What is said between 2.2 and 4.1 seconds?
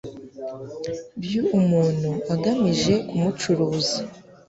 agamije kumucuruza